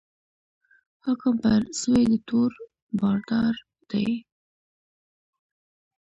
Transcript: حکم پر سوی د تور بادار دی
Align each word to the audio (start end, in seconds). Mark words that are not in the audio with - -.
حکم 1.05 1.33
پر 1.43 1.59
سوی 1.79 2.03
د 2.11 2.13
تور 2.27 2.51
بادار 2.99 3.55
دی 3.89 4.09